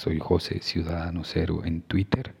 [0.00, 2.34] Soy José Ciudadano Cero en Twitter.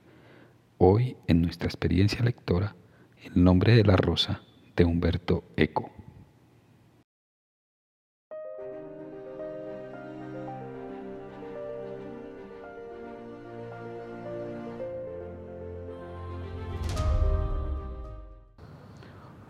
[0.78, 2.74] Hoy en nuestra experiencia lectora,
[3.22, 4.40] El nombre de la rosa
[4.74, 5.90] de Humberto Eco.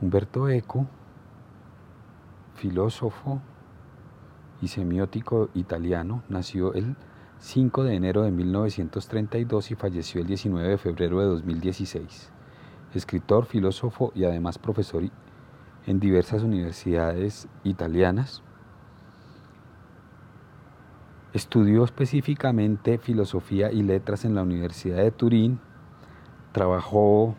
[0.01, 0.89] Humberto Eco,
[2.57, 3.41] filósofo
[4.61, 6.97] y semiótico italiano, nació el
[7.41, 12.31] 5 de enero de 1932 y falleció el 19 de febrero de 2016.
[12.95, 15.05] Escritor, filósofo y además profesor
[15.87, 18.43] en diversas universidades italianas.
[21.33, 25.61] Estudió específicamente filosofía y letras en la Universidad de Turín.
[26.53, 27.37] Trabajó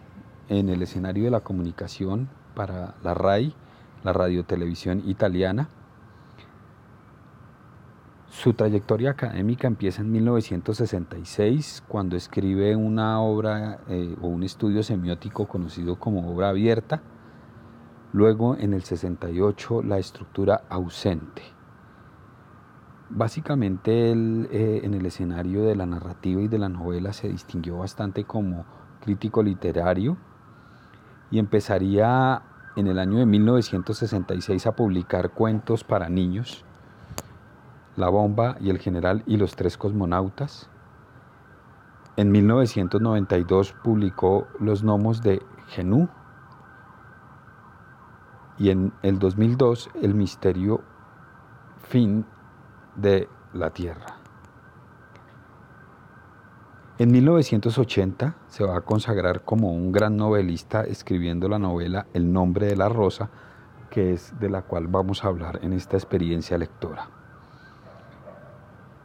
[0.50, 3.54] en el escenario de la comunicación para la RAI,
[4.04, 5.70] la radiotelevisión italiana
[8.42, 15.48] su trayectoria académica empieza en 1966, cuando escribe una obra eh, o un estudio semiótico
[15.48, 17.04] conocido como obra abierta.
[18.14, 21.44] Luego, en el 68, la estructura ausente.
[23.12, 28.24] Básicamente, eh, en el escenario de la narrativa y de la novela se distinguió bastante
[28.24, 28.66] como
[29.02, 30.18] crítico literario
[31.30, 32.42] y empezaría
[32.76, 36.66] en el año de 1966 a publicar cuentos para niños
[37.96, 40.70] la bomba y el general y los tres cosmonautas.
[42.18, 46.10] En 1992 publicó Los gnomos de Genú
[48.58, 50.82] y en el 2002 El misterio
[51.82, 52.26] fin
[52.96, 54.18] de la Tierra.
[56.98, 62.68] En 1980 se va a consagrar como un gran novelista escribiendo la novela El nombre
[62.68, 63.32] de la rosa,
[63.90, 67.21] que es de la cual vamos a hablar en esta experiencia lectora.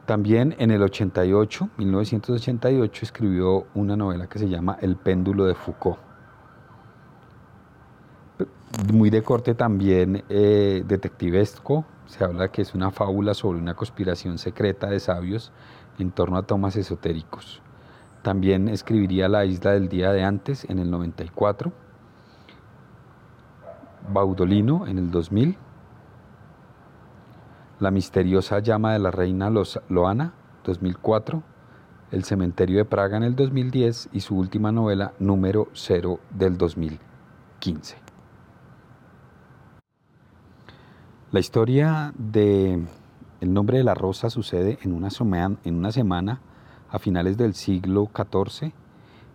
[0.06, 5.98] También en el 88, 1988, escribió una novela que se llama El péndulo de Foucault.
[8.92, 14.38] Muy de corte también eh, detectivesco, se habla que es una fábula sobre una conspiración
[14.38, 15.50] secreta de sabios
[15.98, 17.60] en torno a tomas esotéricos.
[18.22, 21.72] También escribiría La isla del día de antes en el 94,
[24.12, 25.58] Baudolino en el 2000,
[27.78, 29.50] la misteriosa llama de la reina
[29.88, 31.42] Loana, 2004,
[32.10, 37.96] El cementerio de Praga en el 2010 y su última novela, Número 0 del 2015.
[41.32, 42.84] La historia de
[43.40, 45.08] El nombre de la rosa sucede en una,
[45.64, 46.40] en una semana
[46.88, 48.72] a finales del siglo XIV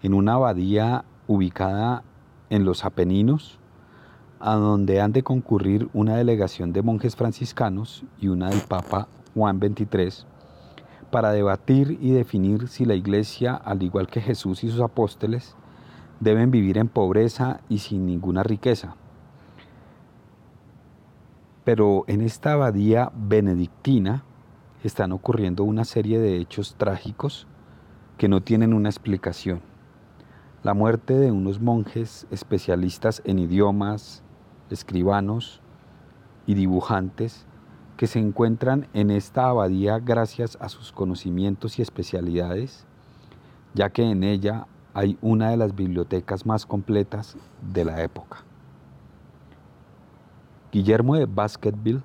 [0.01, 2.03] en una abadía ubicada
[2.49, 3.59] en los Apeninos,
[4.41, 9.59] a donde han de concurrir una delegación de monjes franciscanos y una del Papa Juan
[9.59, 10.25] XXIII
[11.11, 15.55] para debatir y definir si la Iglesia, al igual que Jesús y sus apóstoles,
[16.19, 18.95] deben vivir en pobreza y sin ninguna riqueza.
[21.63, 24.23] Pero en esta abadía benedictina
[24.83, 27.45] están ocurriendo una serie de hechos trágicos
[28.17, 29.61] que no tienen una explicación.
[30.63, 34.23] La muerte de unos monjes especialistas en idiomas,
[34.71, 35.61] escribanos
[36.45, 37.45] y dibujantes
[37.97, 42.85] que se encuentran en esta abadía gracias a sus conocimientos y especialidades,
[43.73, 48.43] ya que en ella hay una de las bibliotecas más completas de la época.
[50.71, 52.01] Guillermo de Baskerville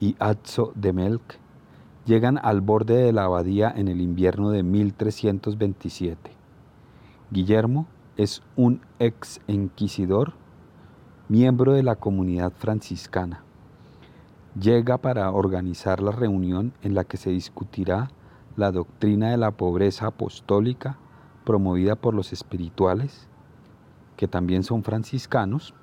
[0.00, 1.38] y Azzo de Melk
[2.04, 6.30] llegan al borde de la abadía en el invierno de 1327.
[7.30, 7.86] Guillermo
[8.16, 10.32] es un ex inquisidor,
[11.28, 13.42] miembro de la comunidad franciscana.
[14.58, 18.08] Llega para organizar la reunión en la que se discutirá
[18.56, 20.96] la doctrina de la pobreza apostólica
[21.44, 23.28] promovida por los espirituales,
[24.16, 25.74] que también son franciscanos,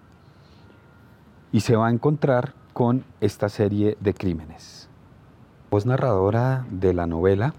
[1.51, 4.89] y se va a encontrar con esta serie de crímenes.
[5.69, 7.53] Voz narradora de la novela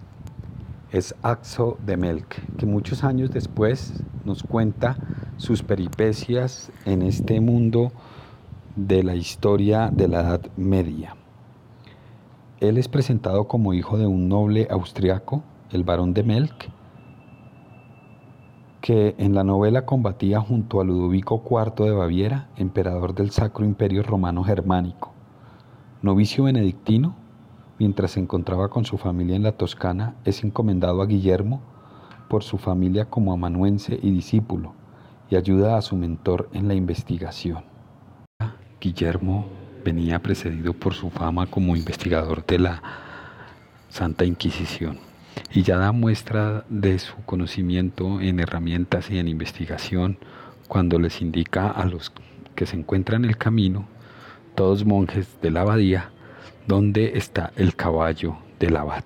[0.95, 4.97] es Axo de Melk, que muchos años después nos cuenta
[5.39, 7.91] sus peripecias en este mundo
[8.77, 11.17] de la historia de la Edad Media.
[12.61, 15.43] Él es presentado como hijo de un noble austriaco,
[15.73, 16.71] el barón de Melk,
[18.81, 24.05] que en la novela combatía junto a Ludovico IV de Baviera, emperador del Sacro Imperio
[24.05, 25.13] Romano Germánico.
[26.03, 27.17] Novicio benedictino,
[27.79, 31.63] mientras se encontraba con su familia en la Toscana, es encomendado a Guillermo
[32.29, 34.75] por su familia como amanuense y discípulo,
[35.31, 37.65] y ayuda a su mentor en la investigación.
[38.81, 39.47] Guillermo
[39.85, 42.83] venía precedido por su fama como investigador de la
[43.89, 44.99] Santa Inquisición
[45.53, 50.19] y ya da muestra de su conocimiento en herramientas y en investigación
[50.69, 52.13] cuando les indica a los
[52.55, 53.87] que se encuentran en el camino,
[54.55, 56.11] todos monjes de la abadía,
[56.67, 59.05] dónde está el caballo del abad.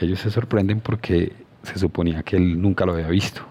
[0.00, 1.32] Ellos se sorprenden porque
[1.62, 3.42] se suponía que él nunca lo había visto.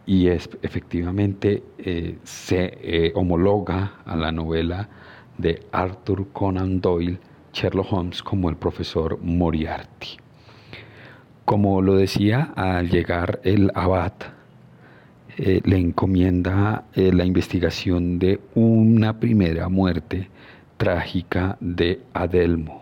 [0.06, 4.90] y es, efectivamente eh, se eh, homologa a la novela
[5.42, 7.20] de Arthur Conan Doyle,
[7.54, 10.18] Sherlock Holmes, como el profesor Moriarty.
[11.46, 14.14] Como lo decía, al llegar el abad,
[15.38, 20.30] eh, le encomienda la investigación de una primera muerte
[20.78, 22.82] trágica de Adelmo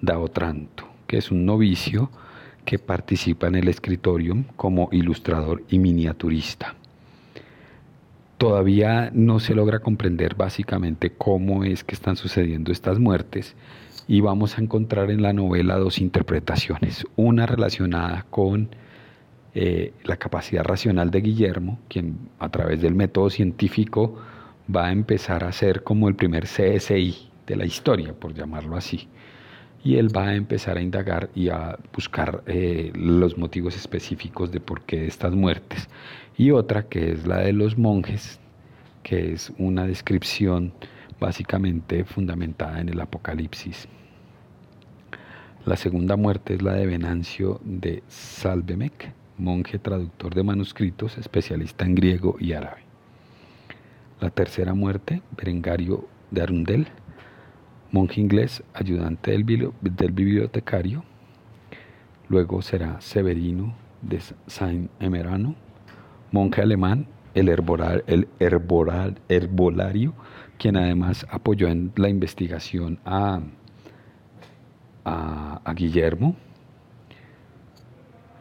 [0.00, 2.10] da Otranto, que es un novicio
[2.64, 6.74] que participa en el escritorium como ilustrador y miniaturista.
[8.38, 13.54] Todavía no se logra comprender básicamente cómo es que están sucediendo estas muertes
[14.06, 18.68] y vamos a encontrar en la novela dos interpretaciones, una relacionada con
[19.54, 24.18] eh, la capacidad racional de Guillermo, quien a través del método científico
[24.74, 29.08] va a empezar a ser como el primer CSI de la historia, por llamarlo así
[29.86, 34.58] y él va a empezar a indagar y a buscar eh, los motivos específicos de
[34.58, 35.88] por qué estas muertes.
[36.36, 38.40] Y otra que es la de los monjes,
[39.04, 40.72] que es una descripción
[41.20, 43.86] básicamente fundamentada en el Apocalipsis.
[45.64, 51.94] La segunda muerte es la de Venancio de Salvemec, monje traductor de manuscritos, especialista en
[51.94, 52.82] griego y árabe.
[54.20, 56.88] La tercera muerte, Berengario de Arundel,
[57.96, 59.42] monje inglés, ayudante del,
[60.12, 61.02] bibliotecario.
[62.28, 65.54] Luego será Severino de Saint Emerano,
[66.30, 68.28] monje alemán, el, el
[69.28, 70.12] herbolario,
[70.58, 73.40] quien además apoyó en la investigación a,
[75.06, 76.36] a, Guillermo.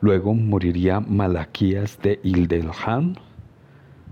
[0.02, 3.18] Luego moriría Malaquías de Ildelhan,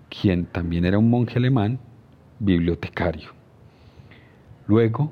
[0.10, 1.80] quien también era un monje alemán,
[2.40, 3.32] bibliotecario.
[4.68, 5.12] Luego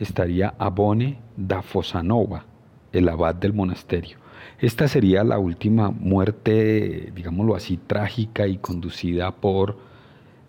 [0.00, 2.44] estaría Abone da Fosanova,
[2.92, 4.18] el abad del monasterio.
[4.58, 9.78] Esta sería la última muerte, digámoslo así, trágica y conducida por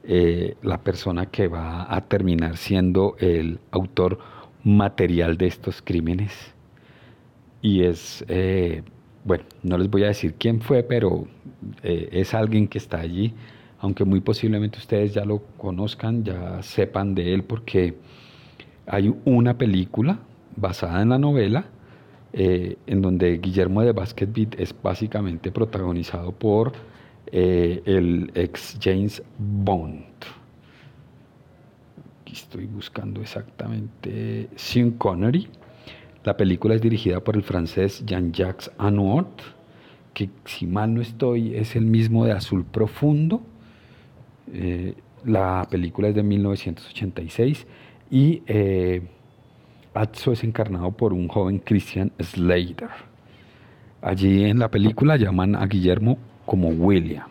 [0.04, 4.20] eh, la persona que va a terminar siendo el autor
[4.64, 6.54] material de estos crímenes.
[7.62, 8.84] Y es, eh,
[9.24, 11.28] bueno, no les voy a decir quién fue, pero
[11.84, 13.34] eh, es alguien que está allí
[13.82, 17.96] aunque muy posiblemente ustedes ya lo conozcan, ya sepan de él, porque
[18.86, 20.20] hay una película
[20.56, 21.66] basada en la novela,
[22.34, 26.74] eh, en donde Guillermo de Basket es básicamente protagonizado por
[27.28, 30.06] eh, el ex James Bond.
[32.22, 35.48] Aquí estoy buscando exactamente Sean Connery.
[36.24, 39.42] La película es dirigida por el francés Jean-Jacques Anouart,
[40.14, 43.42] que si mal no estoy es el mismo de Azul Profundo.
[44.54, 44.96] Eh,
[45.26, 47.66] la película es de 1986
[48.12, 49.02] y eh,
[49.94, 52.90] Atzo es encarnado por un joven Christian Slater.
[54.02, 57.30] Allí en la película llaman a Guillermo como William.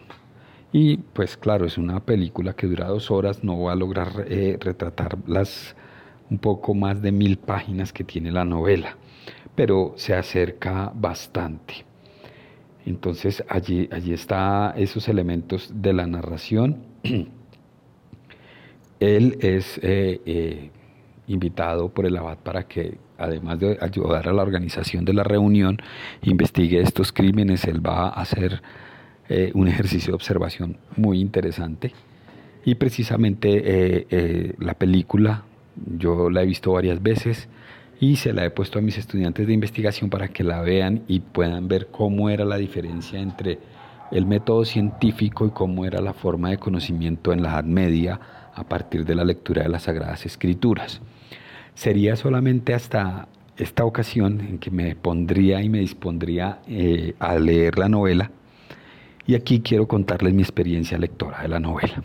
[0.73, 4.57] Y pues claro, es una película que dura dos horas, no va a lograr eh,
[4.59, 5.77] retratar las
[6.31, 8.97] un poco más de mil páginas que tiene la novela,
[9.57, 11.85] pero se acerca bastante.
[12.87, 16.85] Entonces allí, allí están esos elementos de la narración.
[19.01, 20.71] Él es eh, eh,
[21.27, 25.79] invitado por el abad para que, además de ayudar a la organización de la reunión,
[26.23, 27.65] investigue estos crímenes.
[27.65, 28.63] Él va a hacer
[29.31, 31.93] eh, un ejercicio de observación muy interesante.
[32.63, 34.07] Y precisamente
[34.59, 35.45] la película,
[35.97, 37.49] yo la he visto varias veces,
[38.01, 41.21] y se la he puesto a mis estudiantes de investigación para que la vean y
[41.21, 43.59] puedan ver cómo era la diferencia entre
[44.11, 48.21] el método científico y cómo era la forma de conocimiento en la Edad Media
[48.55, 51.01] a partir de la lectura de las Sagradas Escrituras.
[51.75, 57.79] Sería solamente hasta esta ocasión en que me pondría y me dispondría eh, a leer
[57.79, 58.31] la novela
[59.27, 62.03] y aquí quiero contarles mi experiencia lectora de la novela.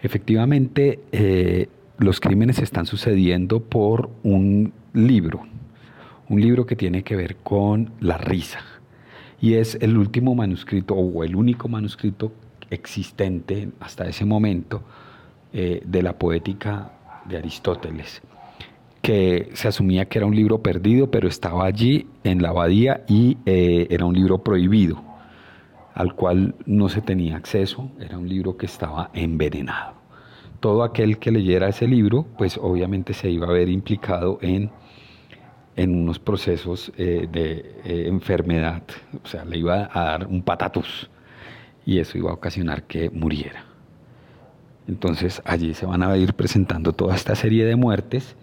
[0.00, 5.46] Efectivamente, eh, los crímenes están sucediendo por un libro,
[6.28, 8.60] un libro que tiene que ver con la risa.
[9.40, 12.32] Y es el último manuscrito o el único manuscrito
[12.70, 14.84] existente hasta ese momento
[15.52, 16.92] eh, de la poética
[17.24, 18.22] de Aristóteles,
[19.02, 23.38] que se asumía que era un libro perdido, pero estaba allí en la abadía y
[23.46, 25.02] eh, era un libro prohibido,
[25.94, 29.94] al cual no se tenía acceso, era un libro que estaba envenenado.
[30.60, 34.70] Todo aquel que leyera ese libro, pues obviamente se iba a ver implicado en
[35.76, 38.82] en unos procesos eh, de enfermedad,
[39.22, 41.08] o sea, le iba a dar un patatus
[41.86, 43.69] y eso iba a ocasionar que muriera.
[44.88, 48.36] Entonces allí se van a ir presentando toda esta serie de muertes,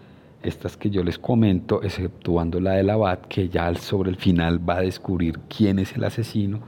[0.43, 4.77] estas que yo les comento, exceptuando la del abad, que ya sobre el final va
[4.77, 6.59] a descubrir quién es el asesino,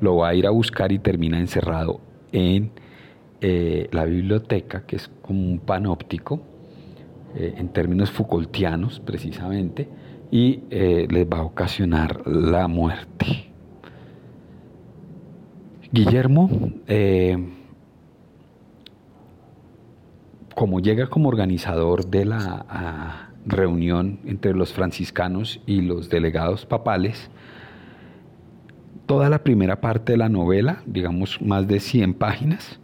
[0.00, 2.00] lo va a ir a buscar y termina encerrado
[2.32, 2.70] en
[3.40, 6.40] eh, la biblioteca, que es como un panóptico,
[7.34, 9.86] en términos Foucaultianos precisamente,
[10.30, 13.50] y eh, les va a ocasionar la muerte.
[15.90, 16.50] Guillermo,
[16.86, 17.36] eh,
[20.58, 27.30] como llega como organizador de la reunión entre los franciscanos y los delegados papales,
[29.06, 32.80] toda la primera parte de la novela, digamos más de 100 páginas,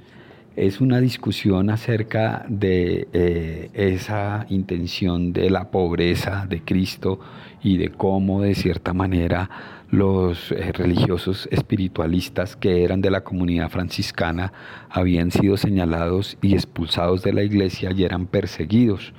[0.57, 7.19] es una discusión acerca de eh, esa intención de la pobreza de Cristo
[7.63, 9.51] y de cómo de cierta manera
[9.91, 14.53] los eh, religiosos espiritualistas que eran de la comunidad franciscana
[14.91, 19.13] habían sido señalados y expulsados de la iglesia y eran perseguidos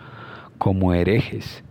[0.57, 1.63] como herejes,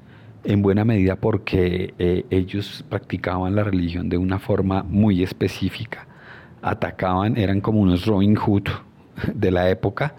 [0.44, 6.06] en buena medida porque eh, ellos practicaban la religión de una forma muy específica,
[6.60, 8.68] atacaban, eran como unos Robin Hood,
[9.34, 10.14] de la época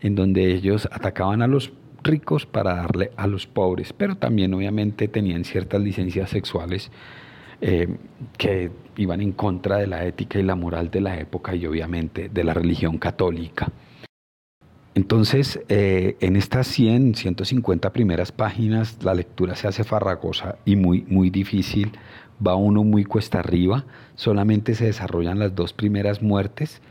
[0.00, 1.72] en donde ellos atacaban a los
[2.02, 6.90] ricos para darle a los pobres, pero también obviamente tenían ciertas licencias sexuales
[7.60, 7.88] eh,
[8.36, 12.28] que iban en contra de la ética y la moral de la época y obviamente
[12.28, 13.70] de la religión católica.
[14.94, 21.06] Entonces, eh, en estas 100, 150 primeras páginas, la lectura se hace farragosa y muy,
[21.08, 21.92] muy difícil,
[22.46, 26.82] va uno muy cuesta arriba, solamente se desarrollan las dos primeras muertes,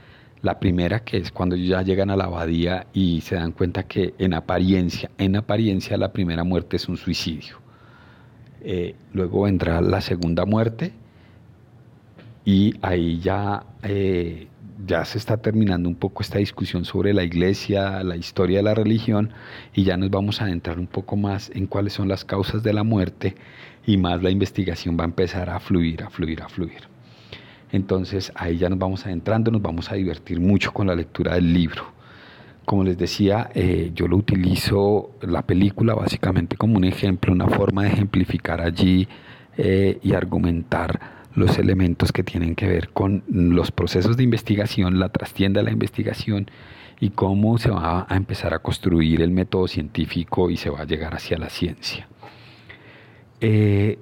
[0.42, 4.14] la primera, que es cuando ya llegan a la abadía y se dan cuenta que
[4.18, 7.58] en apariencia, en apariencia la primera muerte es un suicidio.
[8.62, 10.94] Eh, luego vendrá la segunda muerte
[12.46, 14.48] y ahí ya, eh,
[14.86, 18.74] ya se está terminando un poco esta discusión sobre la iglesia, la historia de la
[18.74, 19.32] religión
[19.74, 22.74] y ya nos vamos a adentrar un poco más en cuáles son las causas de
[22.74, 23.36] la muerte
[23.86, 26.91] y más la investigación va a empezar a fluir, a fluir, a fluir.
[27.72, 31.54] Entonces ahí ya nos vamos adentrando, nos vamos a divertir mucho con la lectura del
[31.54, 31.84] libro.
[32.66, 37.84] Como les decía, eh, yo lo utilizo la película básicamente como un ejemplo, una forma
[37.84, 39.08] de ejemplificar allí
[39.58, 45.10] eh, y argumentar los elementos que tienen que ver con los procesos de investigación, la
[45.10, 46.48] trastienda de la investigación
[47.00, 50.86] y cómo se va a empezar a construir el método científico y se va a
[50.86, 52.08] llegar hacia la ciencia.
[53.40, 53.98] Eh,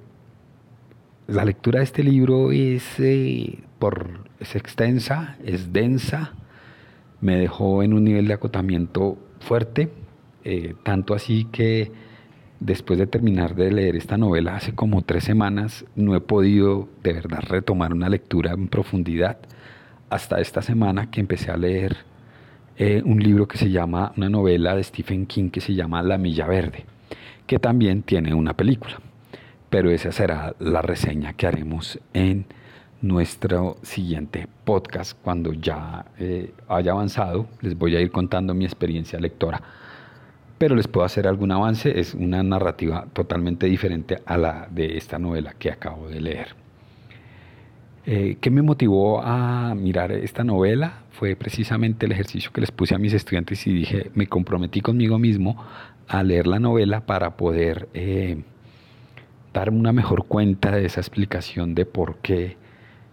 [1.30, 6.32] la lectura de este libro es, eh, por, es extensa, es densa,
[7.20, 9.90] me dejó en un nivel de acotamiento fuerte,
[10.44, 11.92] eh, tanto así que
[12.58, 17.12] después de terminar de leer esta novela hace como tres semanas, no he podido de
[17.12, 19.38] verdad retomar una lectura en profundidad
[20.08, 21.98] hasta esta semana que empecé a leer
[22.76, 26.18] eh, un libro que se llama, una novela de Stephen King que se llama La
[26.18, 26.86] Milla Verde,
[27.46, 29.00] que también tiene una película.
[29.70, 32.46] Pero esa será la reseña que haremos en
[33.00, 37.46] nuestro siguiente podcast cuando ya eh, haya avanzado.
[37.62, 39.62] Les voy a ir contando mi experiencia lectora
[40.60, 41.98] pero les puedo hacer algún avance.
[41.98, 46.48] Es una narrativa totalmente diferente a la de esta novela que acabo de leer.
[48.04, 51.04] Eh, ¿Qué me motivó a mirar esta novela?
[51.12, 55.18] Fue precisamente el ejercicio que les puse a mis estudiantes y dije, me comprometí conmigo
[55.18, 55.56] mismo
[56.06, 58.42] a leer la novela para poder eh,
[59.52, 62.56] darme una mejor cuenta de esa explicación de por qué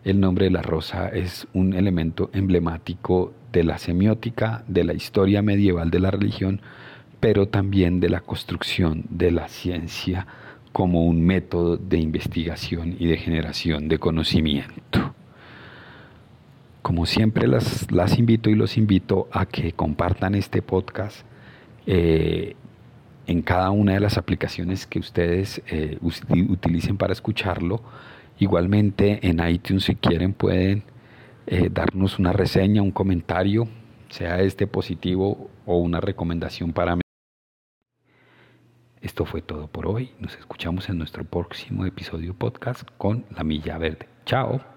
[0.03, 5.41] el nombre de la rosa es un elemento emblemático de la semiótica, de la historia
[5.41, 6.61] medieval de la religión,
[7.19, 10.27] pero también de la construcción de la ciencia
[10.71, 15.13] como un método de investigación y de generación de conocimiento.
[16.83, 21.25] Como siempre las, las invito y los invito a que compartan este podcast
[21.87, 22.55] eh,
[23.27, 27.81] en cada una de las aplicaciones que ustedes eh, utilicen para escucharlo.
[28.39, 30.83] Igualmente en iTunes si quieren pueden
[31.45, 33.67] eh, darnos una reseña, un comentario,
[34.09, 37.01] sea este positivo o una recomendación para mí.
[39.01, 40.11] Esto fue todo por hoy.
[40.19, 44.07] Nos escuchamos en nuestro próximo episodio podcast con La Milla Verde.
[44.25, 44.76] Chao.